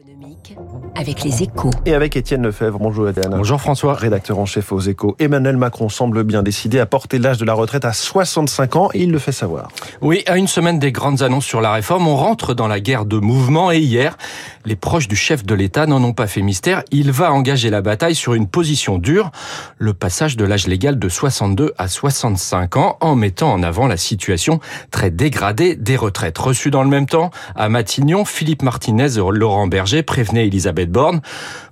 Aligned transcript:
économique 0.00 0.56
avec 0.94 1.22
les 1.22 1.42
échos. 1.42 1.70
Et 1.84 1.94
avec 1.94 2.16
Étienne 2.16 2.42
Lefebvre. 2.42 2.78
Bonjour 2.78 3.08
Étienne. 3.08 3.34
Bonjour 3.36 3.60
François. 3.60 3.94
Rédacteur 3.94 4.38
en 4.38 4.46
chef 4.46 4.72
aux 4.72 4.80
échos. 4.80 5.16
Emmanuel 5.18 5.56
Macron 5.56 5.88
semble 5.88 6.24
bien 6.24 6.42
décidé 6.42 6.78
à 6.78 6.86
porter 6.86 7.18
l'âge 7.18 7.38
de 7.38 7.44
la 7.44 7.54
retraite 7.54 7.84
à 7.84 7.92
65 7.92 8.76
ans 8.76 8.90
et 8.94 9.02
il 9.02 9.10
le 9.10 9.18
fait 9.18 9.32
savoir. 9.32 9.68
Oui, 10.00 10.22
à 10.26 10.36
une 10.36 10.46
semaine 10.46 10.78
des 10.78 10.92
grandes 10.92 11.22
annonces 11.22 11.44
sur 11.44 11.60
la 11.60 11.72
réforme, 11.72 12.08
on 12.08 12.16
rentre 12.16 12.54
dans 12.54 12.68
la 12.68 12.80
guerre 12.80 13.04
de 13.04 13.18
mouvement 13.18 13.72
et 13.72 13.78
hier, 13.78 14.16
les 14.64 14.76
proches 14.76 15.08
du 15.08 15.16
chef 15.16 15.44
de 15.44 15.54
l'État 15.54 15.86
n'en 15.86 16.02
ont 16.02 16.12
pas 16.12 16.26
fait 16.26 16.42
mystère. 16.42 16.82
Il 16.90 17.12
va 17.12 17.32
engager 17.32 17.70
la 17.70 17.82
bataille 17.82 18.14
sur 18.14 18.34
une 18.34 18.46
position 18.46 18.98
dure, 18.98 19.30
le 19.78 19.94
passage 19.94 20.36
de 20.36 20.44
l'âge 20.44 20.66
légal 20.66 20.98
de 20.98 21.08
62 21.08 21.74
à 21.78 21.88
65 21.88 22.76
ans 22.76 22.96
en 23.00 23.16
mettant 23.16 23.52
en 23.52 23.62
avant 23.62 23.86
la 23.86 23.96
situation 23.96 24.60
très 24.90 25.10
dégradée 25.10 25.76
des 25.76 25.96
retraites. 25.96 26.38
Reçu 26.38 26.70
dans 26.70 26.82
le 26.82 26.90
même 26.90 27.06
temps 27.06 27.30
à 27.54 27.68
Matignon, 27.68 28.24
Philippe 28.24 28.62
Martinez 28.62 29.16
et 29.16 29.30
Laurent 29.30 29.66
Berger 29.66 29.89
prévenaient 30.02 30.46
Elisabeth 30.46 30.90
Borne. 30.90 31.20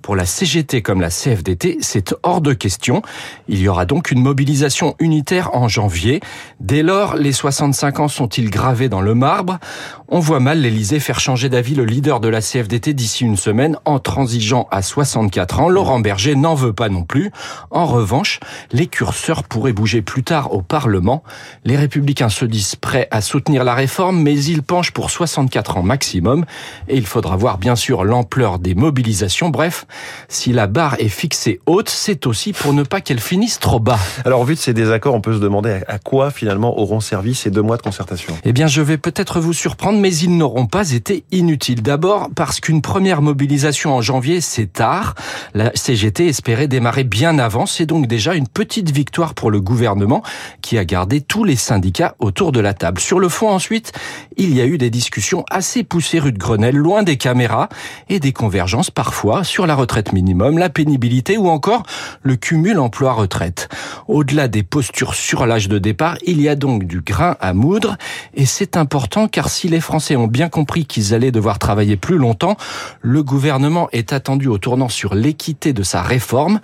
Pour 0.01 0.15
la 0.15 0.25
CGT 0.25 0.81
comme 0.81 1.01
la 1.01 1.09
CFDT, 1.09 1.77
c'est 1.81 2.15
hors 2.23 2.41
de 2.41 2.53
question. 2.53 3.01
Il 3.47 3.59
y 3.59 3.67
aura 3.67 3.85
donc 3.85 4.11
une 4.11 4.21
mobilisation 4.21 4.95
unitaire 4.99 5.55
en 5.55 5.67
janvier. 5.67 6.21
Dès 6.59 6.83
lors, 6.83 7.15
les 7.15 7.31
65 7.31 7.99
ans 7.99 8.07
sont-ils 8.07 8.49
gravés 8.49 8.89
dans 8.89 9.01
le 9.01 9.13
marbre? 9.13 9.59
On 10.07 10.19
voit 10.19 10.39
mal 10.39 10.61
l'Elysée 10.61 10.99
faire 10.99 11.19
changer 11.19 11.49
d'avis 11.49 11.75
le 11.75 11.85
leader 11.85 12.19
de 12.19 12.27
la 12.27 12.41
CFDT 12.41 12.93
d'ici 12.93 13.23
une 13.23 13.37
semaine 13.37 13.77
en 13.85 13.99
transigeant 13.99 14.67
à 14.71 14.81
64 14.81 15.59
ans. 15.59 15.69
Laurent 15.69 15.99
Berger 15.99 16.35
n'en 16.35 16.55
veut 16.55 16.73
pas 16.73 16.89
non 16.89 17.03
plus. 17.03 17.31
En 17.69 17.85
revanche, 17.85 18.39
les 18.71 18.87
curseurs 18.87 19.43
pourraient 19.43 19.73
bouger 19.73 20.01
plus 20.01 20.23
tard 20.23 20.53
au 20.53 20.61
Parlement. 20.61 21.23
Les 21.65 21.77
républicains 21.77 22.29
se 22.29 22.45
disent 22.45 22.75
prêts 22.75 23.07
à 23.11 23.21
soutenir 23.21 23.63
la 23.63 23.75
réforme, 23.75 24.21
mais 24.21 24.35
ils 24.35 24.63
penchent 24.63 24.91
pour 24.91 25.11
64 25.11 25.77
ans 25.77 25.83
maximum. 25.83 26.45
Et 26.87 26.97
il 26.97 27.05
faudra 27.05 27.35
voir 27.35 27.57
bien 27.57 27.75
sûr 27.75 27.98
l'ampleur 28.03 28.59
des 28.59 28.75
mobilisations. 28.75 29.49
Bref, 29.49 29.85
si 30.27 30.53
la 30.53 30.67
barre 30.67 30.95
est 30.99 31.09
fixée 31.09 31.59
haute, 31.65 31.89
c'est 31.89 32.27
aussi 32.27 32.53
pour 32.53 32.73
ne 32.73 32.83
pas 32.83 33.01
qu'elle 33.01 33.19
finisse 33.19 33.59
trop 33.59 33.79
bas. 33.79 33.99
Alors, 34.25 34.43
vu 34.45 34.55
de 34.55 34.59
ces 34.59 34.73
désaccords, 34.73 35.15
on 35.15 35.21
peut 35.21 35.33
se 35.33 35.39
demander 35.39 35.81
à 35.87 35.99
quoi 35.99 36.31
finalement 36.31 36.79
auront 36.79 36.99
servi 36.99 37.35
ces 37.35 37.51
deux 37.51 37.61
mois 37.61 37.77
de 37.77 37.81
concertation? 37.81 38.37
Eh 38.43 38.53
bien, 38.53 38.67
je 38.67 38.81
vais 38.81 38.97
peut-être 38.97 39.39
vous 39.39 39.53
surprendre, 39.53 39.99
mais 39.99 40.15
ils 40.15 40.35
n'auront 40.35 40.65
pas 40.65 40.91
été 40.91 41.23
inutiles. 41.31 41.81
D'abord, 41.81 42.29
parce 42.35 42.59
qu'une 42.59 42.81
première 42.81 43.21
mobilisation 43.21 43.95
en 43.95 44.01
janvier, 44.01 44.41
c'est 44.41 44.71
tard. 44.71 45.15
La 45.53 45.71
CGT 45.75 46.27
espérait 46.27 46.67
démarrer 46.67 47.03
bien 47.03 47.39
avant. 47.39 47.65
C'est 47.65 47.85
donc 47.85 48.07
déjà 48.07 48.35
une 48.35 48.47
petite 48.47 48.91
victoire 48.91 49.33
pour 49.33 49.51
le 49.51 49.61
gouvernement 49.61 50.23
qui 50.61 50.77
a 50.77 50.85
gardé 50.85 51.21
tous 51.21 51.43
les 51.43 51.55
syndicats 51.55 52.15
autour 52.19 52.51
de 52.51 52.59
la 52.59 52.73
table. 52.73 52.99
Sur 52.99 53.19
le 53.19 53.29
fond, 53.29 53.49
ensuite, 53.49 53.91
il 54.37 54.55
y 54.55 54.61
a 54.61 54.65
eu 54.65 54.77
des 54.77 54.89
discussions 54.89 55.45
assez 55.49 55.83
poussées 55.83 56.19
rue 56.19 56.31
de 56.31 56.37
Grenelle, 56.37 56.75
loin 56.75 57.03
des 57.03 57.17
caméras, 57.17 57.69
et 58.09 58.19
des 58.19 58.33
convergences 58.33 58.91
parfois 58.91 59.43
sur 59.43 59.67
la 59.67 59.75
retraite 59.75 60.13
minimum, 60.13 60.57
la 60.57 60.69
pénibilité 60.69 61.37
ou 61.37 61.49
encore 61.49 61.83
le 62.21 62.35
cumul 62.35 62.79
emploi-retraite. 62.79 63.69
Au-delà 64.07 64.47
des 64.47 64.63
postures 64.63 65.13
sur 65.13 65.45
l'âge 65.45 65.69
de 65.69 65.79
départ, 65.79 66.17
il 66.25 66.41
y 66.41 66.49
a 66.49 66.55
donc 66.55 66.85
du 66.85 67.01
grain 67.01 67.35
à 67.39 67.53
moudre, 67.53 67.97
et 68.33 68.45
c'est 68.45 68.77
important 68.77 69.27
car 69.27 69.49
si 69.49 69.67
les 69.67 69.79
Français 69.79 70.15
ont 70.15 70.27
bien 70.27 70.49
compris 70.49 70.85
qu'ils 70.85 71.13
allaient 71.13 71.31
devoir 71.31 71.59
travailler 71.59 71.97
plus 71.97 72.17
longtemps, 72.17 72.57
le 73.01 73.23
gouvernement 73.23 73.89
est 73.91 74.13
attendu 74.13 74.47
au 74.47 74.57
tournant 74.57 74.89
sur 74.89 75.15
l'équité 75.15 75.73
de 75.73 75.83
sa 75.83 76.01
réforme, 76.01 76.59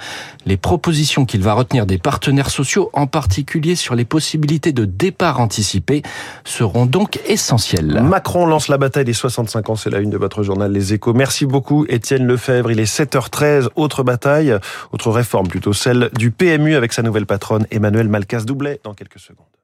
les 0.46 0.58
propositions 0.58 1.26
qu'il 1.26 1.42
va 1.42 1.54
retenir 1.54 1.86
des 1.86 1.98
partenaires 1.98 2.50
sociaux, 2.50 2.90
en 2.94 3.08
particulier 3.08 3.76
sur 3.76 3.96
les 3.96 4.06
possibilités 4.06 4.72
de 4.72 4.86
départ 4.86 5.40
anticipé, 5.40 6.02
seront 6.44 6.86
donc 6.86 7.20
essentielles. 7.28 8.02
Macron 8.04 8.46
lance 8.46 8.68
la 8.68 8.78
bataille 8.78 9.06
des 9.06 9.14
65 9.14 9.70
ans, 9.70 9.76
c'est 9.76 9.90
la 9.90 10.00
une 10.00 10.10
de 10.10 10.18
votre 10.18 10.44
journal 10.44 10.72
Les 10.72 10.94
Échos. 10.94 11.14
Merci 11.16 11.46
beaucoup 11.46 11.86
Étienne 11.88 12.28
Lefebvre, 12.28 12.72
il 12.72 12.80
est 12.82 12.94
7h13, 12.94 13.70
autre 13.78 14.04
bataille, 14.04 14.54
autre 14.92 15.12
réforme 15.12 15.48
plutôt, 15.48 15.72
celle 15.72 16.10
du 16.14 16.30
PMU 16.30 16.76
avec 16.76 16.92
sa 16.92 17.04
nouvelle 17.04 17.26
patronne 17.26 17.66
Emmanuel 17.72 18.10
Malkas 18.10 18.42
Doublet 18.42 18.82
dans 18.84 18.94
quelques 18.94 19.20
secondes. 19.20 19.55